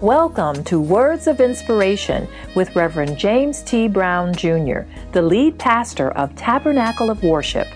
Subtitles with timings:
[0.00, 3.86] Welcome to Words of Inspiration with Reverend James T.
[3.86, 7.68] Brown Jr., the lead pastor of Tabernacle of Worship.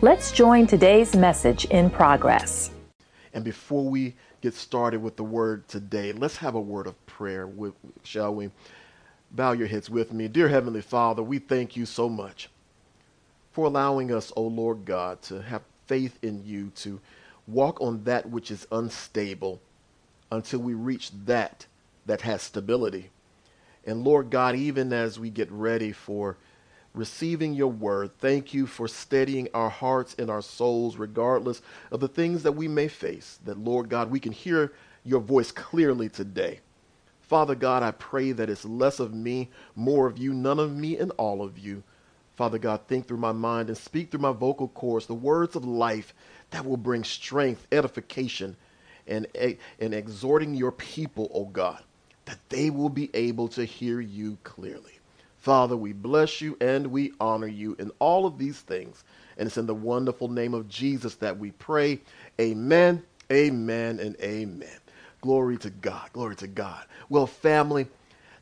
[0.00, 2.70] Let's join today's message in progress.
[3.32, 7.50] And before we get started with the word today, let's have a word of prayer,
[8.04, 8.52] shall we?
[9.32, 10.28] Bow your heads with me.
[10.28, 12.50] Dear Heavenly Father, we thank you so much
[13.50, 17.00] for allowing us, O Lord God, to have faith in you, to
[17.48, 19.60] walk on that which is unstable
[20.34, 21.66] until we reach that
[22.06, 23.10] that has stability.
[23.86, 26.36] And Lord God, even as we get ready for
[26.94, 31.60] receiving your word, thank you for steadying our hearts and our souls, regardless
[31.90, 33.38] of the things that we may face.
[33.44, 34.72] That, Lord God, we can hear
[35.04, 36.60] your voice clearly today.
[37.20, 40.96] Father God, I pray that it's less of me, more of you, none of me,
[40.98, 41.82] and all of you.
[42.36, 45.64] Father God, think through my mind and speak through my vocal cords the words of
[45.64, 46.12] life
[46.50, 48.56] that will bring strength, edification,
[49.06, 49.26] and,
[49.80, 51.82] and exhorting your people, O oh God,
[52.24, 54.98] that they will be able to hear you clearly.
[55.38, 59.04] Father, we bless you and we honor you in all of these things.
[59.36, 62.00] And it's in the wonderful name of Jesus that we pray.
[62.40, 64.78] Amen, amen, and amen.
[65.20, 66.10] Glory to God.
[66.14, 66.86] Glory to God.
[67.10, 67.88] Well, family,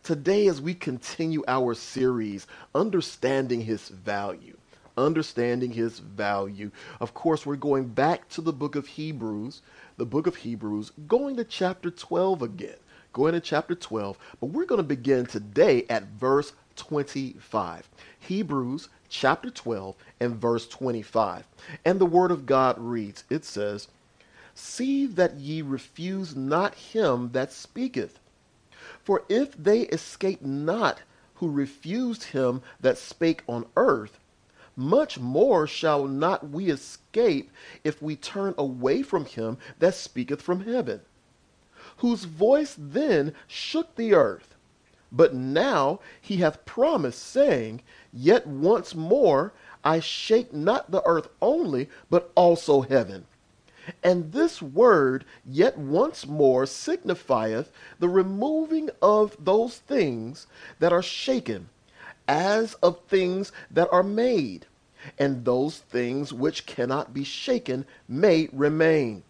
[0.05, 4.57] today as we continue our series, Understanding His Value,
[4.97, 6.71] understanding his value.
[7.01, 9.63] Of course, we're going back to the book of Hebrews,
[9.97, 12.77] the book of Hebrews, going to chapter 12 again.
[13.13, 17.89] Going to chapter 12, but we're going to begin today at verse 25.
[18.19, 21.47] Hebrews chapter 12 and verse 25.
[21.85, 23.89] And the word of God reads, it says,
[24.55, 28.19] See that ye refuse not him that speaketh.
[29.03, 31.03] For if they escape not
[31.37, 34.19] who refused him that spake on earth,
[34.83, 37.51] much more shall not we escape
[37.85, 41.01] if we turn away from him that speaketh from heaven,
[41.99, 44.55] whose voice then shook the earth.
[45.11, 49.53] But now he hath promised, saying, Yet once more
[49.85, 53.27] I shake not the earth only, but also heaven.
[54.03, 60.47] And this word, yet once more, signifieth the removing of those things
[60.79, 61.69] that are shaken,
[62.29, 64.67] as of things that are made,
[65.19, 69.23] and those things which cannot be shaken may remain.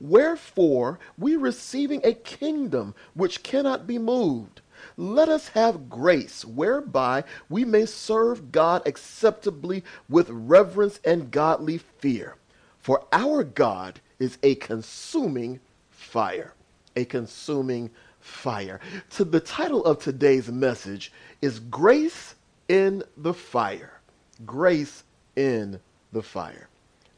[0.00, 4.62] Wherefore, we receiving a kingdom which cannot be moved,
[4.96, 12.36] let us have grace whereby we may serve God acceptably with reverence and godly fear.
[12.78, 15.60] For our God is a consuming
[15.90, 16.54] fire.
[16.96, 17.90] A consuming
[18.20, 18.80] fire.
[19.10, 21.12] To the title of today's message
[21.42, 22.34] is Grace
[22.68, 23.99] in the Fire.
[24.46, 25.04] Grace
[25.36, 25.80] in
[26.12, 26.68] the Fire.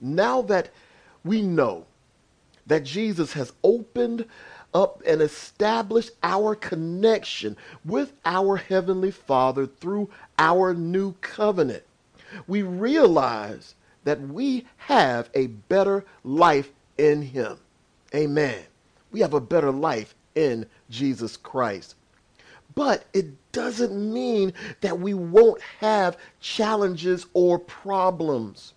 [0.01, 0.71] Now that
[1.25, 1.87] we know
[2.67, 4.27] that Jesus has opened
[4.75, 11.85] up and established our connection with our Heavenly Father through our new covenant,
[12.47, 17.59] we realize that we have a better life in Him.
[18.15, 18.59] Amen.
[19.11, 21.95] We have a better life in Jesus Christ.
[22.75, 28.75] But it doesn't mean that we won't have challenges or problems.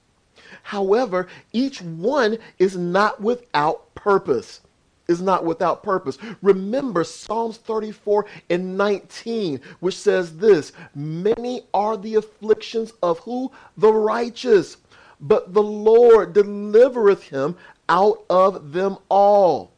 [0.64, 4.62] However, each one is not without purpose.
[5.08, 6.18] Is not without purpose.
[6.42, 13.52] Remember Psalms 34 and 19, which says this Many are the afflictions of who?
[13.78, 14.78] The righteous,
[15.22, 17.56] but the Lord delivereth him
[17.88, 19.75] out of them all.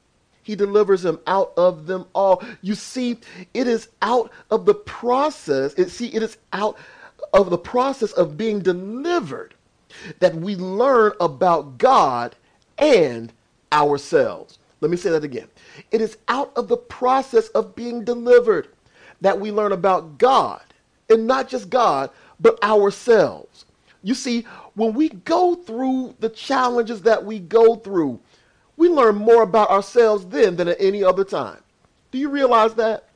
[0.47, 2.41] He delivers him out of them all.
[2.61, 3.19] You see,
[3.53, 5.73] it is out of the process.
[5.73, 6.77] It, see, it is out
[7.33, 9.55] of the process of being delivered
[10.19, 12.37] that we learn about God
[12.77, 13.33] and
[13.73, 14.57] ourselves.
[14.79, 15.49] Let me say that again.
[15.91, 18.69] It is out of the process of being delivered
[19.19, 20.61] that we learn about God
[21.09, 22.09] and not just God,
[22.39, 23.65] but ourselves.
[24.01, 24.43] You see,
[24.75, 28.21] when we go through the challenges that we go through,
[28.77, 31.61] we learn more about ourselves then than at any other time.
[32.11, 33.09] Do you realize that?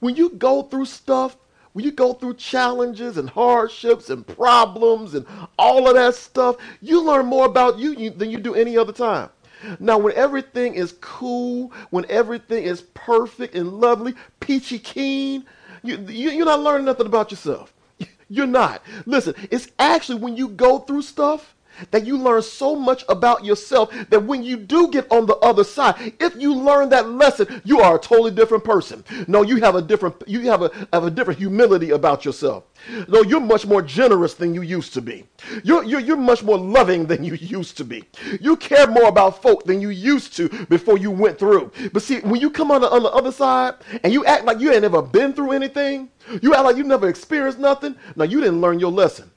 [0.00, 1.36] When you go through stuff,
[1.72, 5.26] when you go through challenges and hardships and problems and
[5.58, 9.30] all of that stuff, you learn more about you than you do any other time.
[9.78, 15.44] Now, when everything is cool, when everything is perfect and lovely, peachy keen,
[15.82, 17.72] you, you, you're not learning nothing about yourself.
[18.28, 18.82] You're not.
[19.04, 21.54] Listen, it's actually when you go through stuff
[21.90, 25.64] that you learn so much about yourself that when you do get on the other
[25.64, 29.04] side, if you learn that lesson, you are a totally different person.
[29.28, 32.64] No, you have a different you have a have a different humility about yourself.
[33.08, 35.26] No, you're much more generous than you used to be.
[35.64, 38.04] You're, you're, you're much more loving than you used to be.
[38.40, 41.72] You care more about folk than you used to before you went through.
[41.92, 44.60] But see, when you come on the, on the other side and you act like
[44.60, 46.10] you ain't never been through anything,
[46.42, 49.30] you act like you never experienced nothing, now you didn't learn your lesson.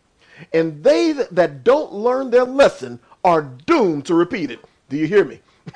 [0.53, 4.59] And they that don't learn their lesson are doomed to repeat it.
[4.89, 5.39] Do you hear me?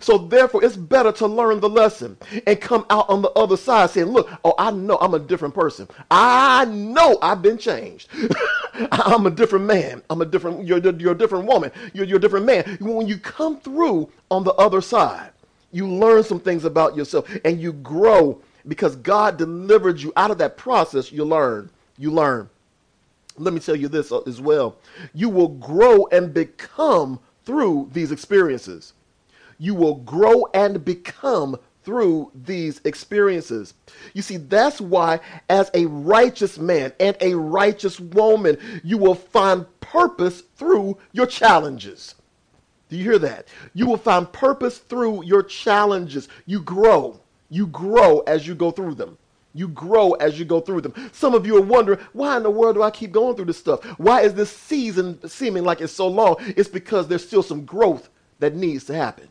[0.00, 3.90] So therefore, it's better to learn the lesson and come out on the other side
[3.90, 5.88] saying, look, oh, I know I'm a different person.
[6.10, 8.08] I know I've been changed.
[8.90, 10.02] I'm a different man.
[10.08, 11.70] I'm a different, you're, you're a different woman.
[11.92, 12.78] You're, you're a different man.
[12.80, 15.32] When you come through on the other side,
[15.70, 20.38] you learn some things about yourself and you grow because God delivered you out of
[20.38, 21.12] that process.
[21.12, 21.68] You learn.
[21.98, 22.48] You learn.
[23.36, 24.76] Let me tell you this uh, as well.
[25.12, 28.94] You will grow and become through these experiences
[29.58, 33.74] you will grow and become through these experiences.
[34.14, 35.20] You see, that's why,
[35.50, 42.14] as a righteous man and a righteous woman, you will find purpose through your challenges.
[42.88, 43.48] Do you hear that?
[43.74, 46.28] You will find purpose through your challenges.
[46.46, 47.20] You grow.
[47.50, 49.18] You grow as you go through them.
[49.54, 51.10] You grow as you go through them.
[51.12, 53.58] Some of you are wondering, why in the world do I keep going through this
[53.58, 53.84] stuff?
[53.98, 56.36] Why is this season seeming like it's so long?
[56.40, 58.10] It's because there's still some growth
[58.40, 59.28] that needs to happen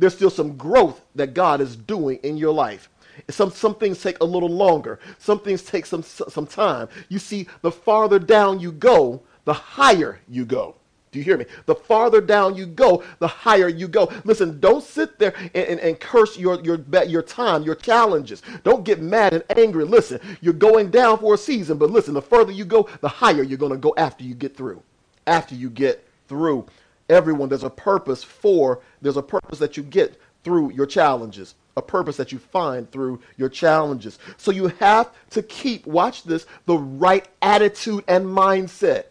[0.00, 2.88] there's still some growth that God is doing in your life.
[3.28, 4.98] Some, some things take a little longer.
[5.18, 6.88] Some things take some, some time.
[7.10, 10.76] You see, the farther down you go, the higher you go.
[11.12, 11.46] Do you hear me?
[11.66, 14.12] The farther down you go, the higher you go.
[14.24, 18.42] Listen, don't sit there and, and, and, curse your, your, your time, your challenges.
[18.62, 19.84] Don't get mad and angry.
[19.84, 23.42] Listen, you're going down for a season, but listen, the further you go, the higher
[23.42, 24.82] you're going to go after you get through.
[25.26, 26.66] After you get through
[27.08, 31.82] everyone, there's a purpose for, there's a purpose that you get through your challenges, a
[31.82, 34.20] purpose that you find through your challenges.
[34.36, 39.06] So you have to keep, watch this, the right attitude and mindset.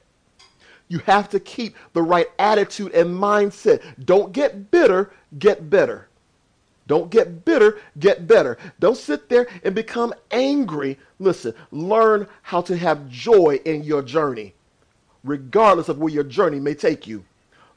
[0.90, 3.82] You have to keep the right attitude and mindset.
[4.06, 6.08] Don't get bitter, get better.
[6.88, 8.58] Don't get bitter, get better.
[8.80, 10.98] Don't sit there and become angry.
[11.20, 14.54] Listen, learn how to have joy in your journey,
[15.24, 17.24] regardless of where your journey may take you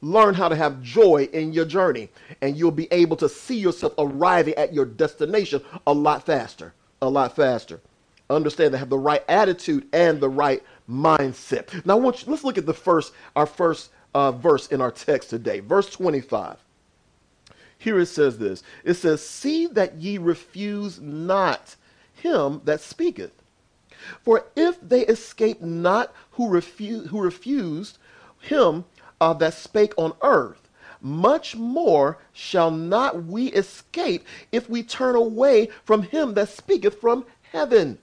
[0.02, 2.10] learn how to have joy in your journey,
[2.42, 6.74] and you'll be able to see yourself arriving at your destination a lot faster.
[7.00, 7.80] A lot faster.
[8.28, 11.84] Understand to have the right attitude and the right mindset.
[11.86, 14.90] Now, I want you, let's look at the first, our first uh, verse in our
[14.90, 16.58] text today, verse 25.
[17.78, 18.62] Here it says this.
[18.84, 21.74] It says, "See that ye refuse not
[22.14, 23.32] him that speaketh."
[24.22, 27.98] For if they escape not who, refuse who refused
[28.40, 28.84] him
[29.20, 30.68] uh, that spake on earth,
[31.00, 37.24] much more shall not we escape if we turn away from him that speaketh from
[37.50, 37.98] heaven.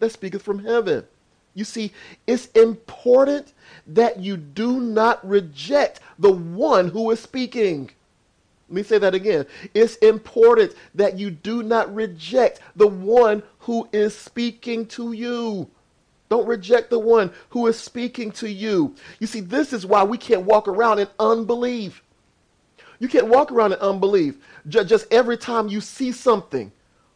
[0.00, 1.06] That speaketh from heaven.
[1.54, 1.92] You see,
[2.26, 3.52] it's important
[3.86, 7.90] that you do not reject the one who is speaking.
[8.68, 9.46] Let me say that again.
[9.74, 15.68] It's important that you do not reject the one who is speaking to you.
[16.28, 18.94] Don't reject the one who is speaking to you.
[19.18, 22.04] You see, this is why we can't walk around in unbelief.
[23.00, 24.38] You can't walk around in unbelief.
[24.68, 26.70] Just every time you see something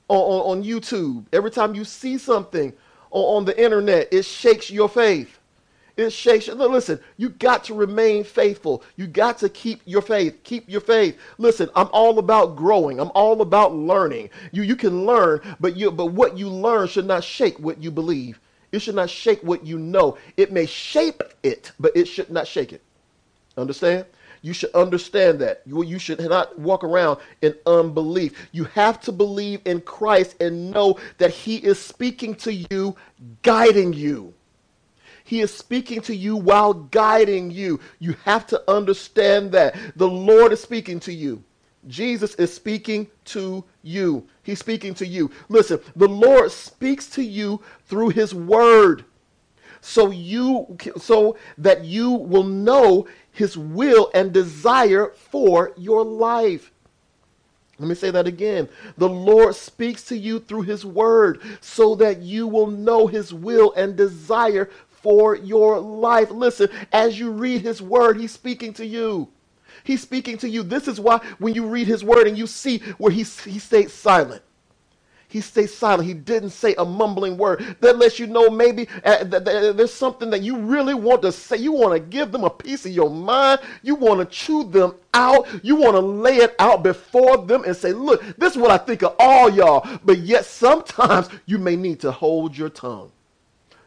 [0.08, 2.72] on, on, on YouTube, every time you see something
[3.14, 5.38] on, on the internet, it shakes your faith.
[5.96, 6.48] It shakes.
[6.48, 8.82] Listen, you got to remain faithful.
[8.96, 10.40] You got to keep your faith.
[10.42, 11.16] Keep your faith.
[11.38, 12.98] Listen, I'm all about growing.
[12.98, 14.30] I'm all about learning.
[14.50, 17.92] You you can learn, but you but what you learn should not shake what you
[17.92, 18.40] believe.
[18.72, 20.18] It should not shake what you know.
[20.36, 22.82] It may shape it, but it should not shake it.
[23.56, 24.06] Understand?
[24.44, 25.62] You should understand that.
[25.64, 28.50] You, you should not walk around in unbelief.
[28.52, 32.94] You have to believe in Christ and know that He is speaking to you,
[33.40, 34.34] guiding you.
[35.24, 37.80] He is speaking to you while guiding you.
[38.00, 39.76] You have to understand that.
[39.96, 41.42] The Lord is speaking to you.
[41.86, 44.28] Jesus is speaking to you.
[44.42, 45.30] He's speaking to you.
[45.48, 49.06] Listen, the Lord speaks to you through his word.
[49.86, 56.72] So you so that you will know his will and desire for your life.
[57.78, 58.70] Let me say that again.
[58.96, 63.74] The Lord speaks to you through his word so that you will know his will
[63.74, 66.30] and desire for your life.
[66.30, 69.28] Listen, as you read his word, he's speaking to you.
[69.82, 70.62] He's speaking to you.
[70.62, 73.92] This is why when you read his word and you see where he, he stays
[73.92, 74.42] silent,
[75.34, 76.06] he stayed silent.
[76.06, 77.76] He didn't say a mumbling word.
[77.80, 81.32] That lets you know maybe uh, th- th- there's something that you really want to
[81.32, 81.56] say.
[81.56, 83.60] You want to give them a piece of your mind.
[83.82, 85.48] You want to chew them out.
[85.64, 88.78] You want to lay it out before them and say, look, this is what I
[88.78, 89.84] think of all y'all.
[90.04, 93.10] But yet sometimes you may need to hold your tongue.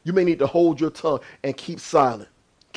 [0.04, 2.28] You may need to hold your tongue and keep silent.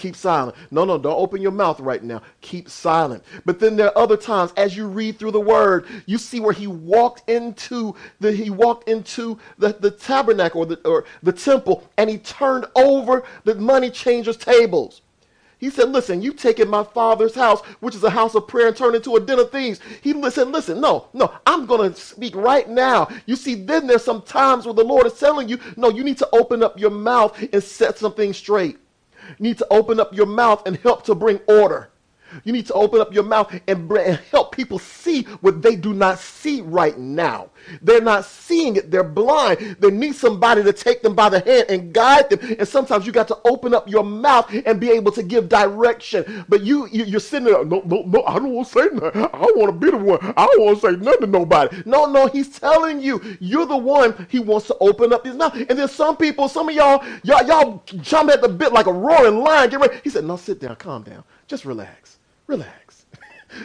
[0.00, 0.56] Keep silent.
[0.70, 2.22] No, no, don't open your mouth right now.
[2.40, 3.22] Keep silent.
[3.44, 6.54] But then there are other times as you read through the word, you see where
[6.54, 11.86] he walked into the he walked into the, the tabernacle or the or the temple
[11.98, 15.02] and he turned over the money changers' tables.
[15.58, 18.76] He said, Listen, you've taken my father's house, which is a house of prayer, and
[18.76, 19.80] turned into a den of thieves.
[20.00, 23.10] He said, Listen, no, no, I'm to speak right now.
[23.26, 26.16] You see, then there's some times where the Lord is telling you, No, you need
[26.18, 28.78] to open up your mouth and set something straight.
[29.38, 31.90] Need to open up your mouth and help to bring order.
[32.44, 33.88] You need to open up your mouth and,
[34.30, 37.50] help people see what they do not see right now.
[37.82, 38.90] They're not seeing it.
[38.90, 39.76] They're blind.
[39.80, 42.56] They need somebody to take them by the hand and guide them.
[42.58, 46.44] And sometimes you got to open up your mouth and be able to give direction.
[46.48, 47.64] But you, you are sitting there.
[47.64, 48.24] No, no, no.
[48.24, 49.24] I don't want to say nothing.
[49.24, 50.18] I want to be the one.
[50.36, 51.82] I don't want to say nothing to nobody.
[51.86, 52.26] No, no.
[52.28, 54.26] He's telling you you're the one.
[54.30, 55.54] He wants to open up his mouth.
[55.56, 58.92] And then some people, some of y'all, y'all, y'all jump at the bit like a
[58.92, 59.70] roaring lion.
[59.70, 60.00] Get ready.
[60.04, 60.76] He said, "No, sit down.
[60.76, 61.24] Calm down.
[61.48, 62.19] Just relax."
[62.50, 63.06] Relax.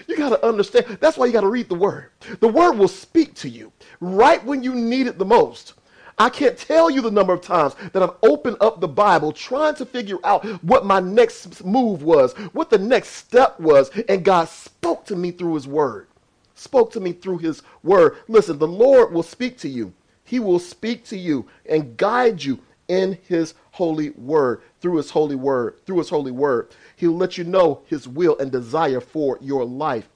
[0.08, 0.98] You got to understand.
[1.00, 2.10] That's why you got to read the word.
[2.40, 5.74] The word will speak to you right when you need it the most.
[6.18, 9.76] I can't tell you the number of times that I've opened up the Bible trying
[9.76, 14.50] to figure out what my next move was, what the next step was, and God
[14.50, 16.08] spoke to me through his word.
[16.56, 18.18] Spoke to me through his word.
[18.28, 19.94] Listen, the Lord will speak to you.
[20.24, 25.36] He will speak to you and guide you in his holy word, through his holy
[25.36, 26.70] word, through his holy word.
[26.96, 30.08] He'll let you know his will and desire for your life.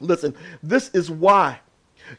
[0.00, 1.60] Listen, this is why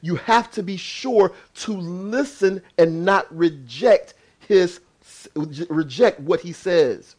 [0.01, 4.79] you have to be sure to listen and not reject his
[5.36, 7.15] reject what he says.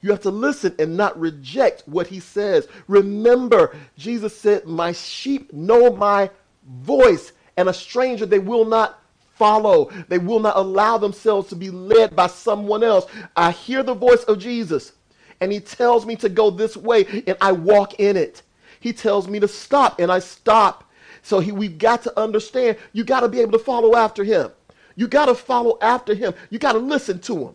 [0.00, 2.66] You have to listen and not reject what he says.
[2.88, 6.30] Remember, Jesus said, My sheep know my
[6.66, 9.00] voice, and a stranger they will not
[9.38, 9.90] follow.
[10.08, 13.06] They will not allow themselves to be led by someone else.
[13.36, 14.92] I hear the voice of Jesus
[15.40, 18.42] and he tells me to go this way and I walk in it.
[18.80, 20.84] He tells me to stop and I stop.
[21.22, 24.50] So he, we've got to understand you got to be able to follow after him.
[24.96, 26.34] You got to follow after him.
[26.50, 27.54] You got to listen to him.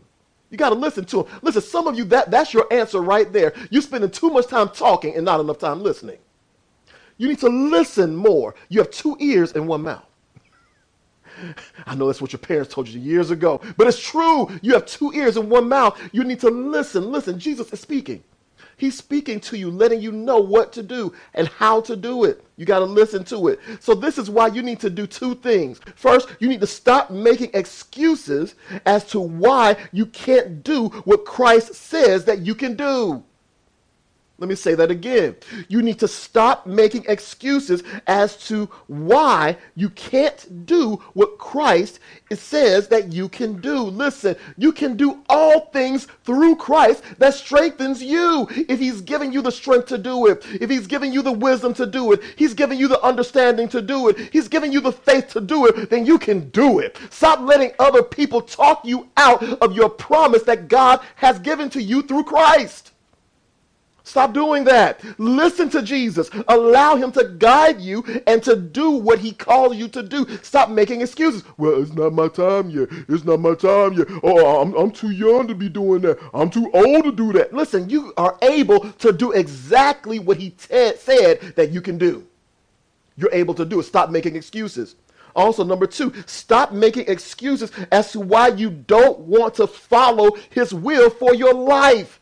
[0.50, 1.40] You got to listen to him.
[1.42, 3.54] Listen, some of you, that, that's your answer right there.
[3.70, 6.20] You're spending too much time talking and not enough time listening.
[7.18, 8.56] You need to listen more.
[8.70, 10.06] You have two ears and one mouth.
[11.86, 14.50] I know that's what your parents told you years ago, but it's true.
[14.62, 16.00] You have two ears and one mouth.
[16.12, 17.12] You need to listen.
[17.12, 18.24] Listen, Jesus is speaking.
[18.76, 22.44] He's speaking to you, letting you know what to do and how to do it.
[22.58, 23.60] You got to listen to it.
[23.80, 25.80] So, this is why you need to do two things.
[25.96, 31.76] First, you need to stop making excuses as to why you can't do what Christ
[31.76, 33.24] says that you can do.
[34.40, 35.36] Let me say that again.
[35.68, 42.00] You need to stop making excuses as to why you can't do what Christ
[42.32, 43.84] says that you can do.
[43.84, 48.48] Listen, you can do all things through Christ that strengthens you.
[48.50, 51.76] If He's giving you the strength to do it, if He's giving you the wisdom
[51.76, 54.92] to do it, He's giving you the understanding to do it, He's giving you the
[54.92, 56.98] faith to do it, then you can do it.
[57.12, 61.82] Stop letting other people talk you out of your promise that God has given to
[61.82, 62.93] you through Christ.
[64.06, 65.02] Stop doing that.
[65.18, 66.30] Listen to Jesus.
[66.50, 70.28] Allow him to guide you and to do what he calls you to do.
[70.42, 71.44] Stop making excuses.
[71.58, 72.90] Well, it's not my time yet.
[73.08, 74.08] It's not my time yet.
[74.22, 76.20] Oh, I'm, I'm too young to be doing that.
[76.34, 77.54] I'm too old to do that.
[77.54, 82.28] Listen, you are able to do exactly what he t- said that you can do.
[83.16, 83.84] You're able to do it.
[83.84, 84.96] Stop making excuses.
[85.36, 90.74] Also, number two, stop making excuses as to why you don't want to follow his
[90.74, 92.20] will for your life.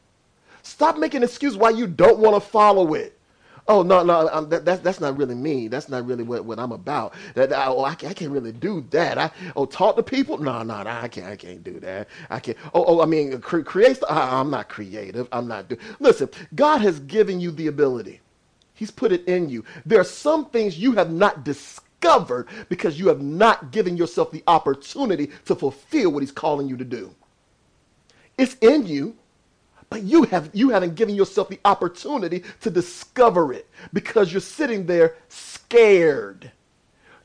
[0.71, 3.19] Stop making excuses why you don't want to follow it.
[3.67, 5.67] Oh no, no, that, that's that's not really me.
[5.67, 7.13] That's not really what, what I'm about.
[7.35, 9.17] That oh, I, I can't really do that.
[9.17, 10.37] I oh talk to people.
[10.37, 11.27] No, no, no, I can't.
[11.27, 12.07] I can't do that.
[12.29, 12.57] I can't.
[12.73, 13.99] Oh, oh I mean, cre- create.
[14.09, 15.27] I, I'm not creative.
[15.33, 15.67] I'm not.
[15.67, 18.21] Do- Listen, God has given you the ability.
[18.73, 19.65] He's put it in you.
[19.85, 24.43] There are some things you have not discovered because you have not given yourself the
[24.47, 27.13] opportunity to fulfill what He's calling you to do.
[28.37, 29.17] It's in you.
[29.91, 34.85] But you have you haven't given yourself the opportunity to discover it because you're sitting
[34.85, 36.49] there scared.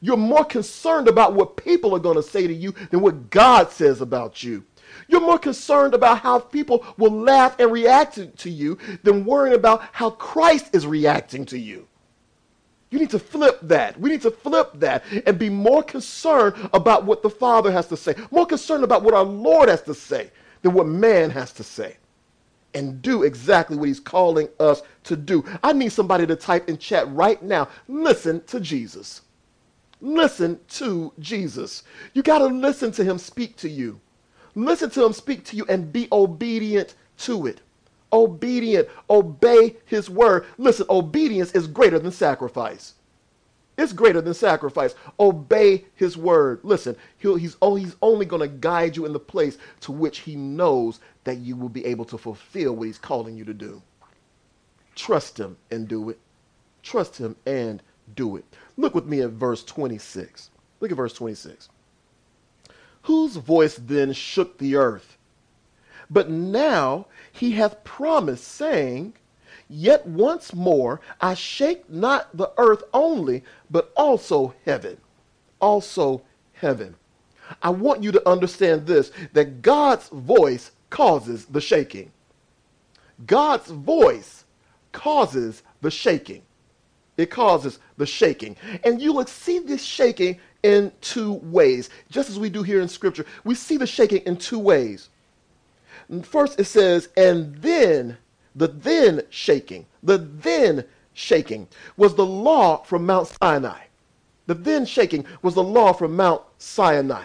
[0.00, 3.70] You're more concerned about what people are going to say to you than what God
[3.70, 4.64] says about you.
[5.06, 9.82] You're more concerned about how people will laugh and react to you than worrying about
[9.92, 11.86] how Christ is reacting to you.
[12.90, 13.98] You need to flip that.
[14.00, 17.96] We need to flip that and be more concerned about what the Father has to
[17.96, 20.32] say, more concerned about what our Lord has to say
[20.62, 21.96] than what man has to say.
[22.76, 25.44] And do exactly what he's calling us to do.
[25.64, 27.68] I need somebody to type in chat right now.
[27.88, 29.22] Listen to Jesus.
[30.00, 31.82] Listen to Jesus.
[32.12, 34.00] You got to listen to him speak to you.
[34.54, 37.62] Listen to him speak to you and be obedient to it
[38.12, 38.88] obedient.
[39.10, 40.46] Obey his word.
[40.58, 42.94] Listen, obedience is greater than sacrifice.
[43.78, 44.94] It's greater than sacrifice.
[45.20, 46.60] Obey his word.
[46.62, 50.20] Listen, oh, he's only, he's only going to guide you in the place to which
[50.20, 53.82] he knows that you will be able to fulfill what he's calling you to do.
[54.94, 56.18] Trust him and do it.
[56.82, 57.82] Trust him and
[58.14, 58.44] do it.
[58.78, 60.50] Look with me at verse 26.
[60.80, 61.68] Look at verse 26.
[63.02, 65.18] Whose voice then shook the earth?
[66.08, 69.14] But now he hath promised, saying,
[69.68, 74.98] Yet once more I shake not the earth only, but also heaven.
[75.60, 76.94] Also heaven.
[77.62, 82.10] I want you to understand this that God's voice causes the shaking.
[83.26, 84.44] God's voice
[84.92, 86.42] causes the shaking.
[87.16, 88.56] It causes the shaking.
[88.84, 91.88] And you will see this shaking in two ways.
[92.10, 95.08] Just as we do here in Scripture, we see the shaking in two ways.
[96.22, 98.18] First, it says, and then,
[98.56, 103.80] the then shaking, the then shaking was the law from Mount Sinai.
[104.46, 107.24] The then shaking was the law from Mount Sinai.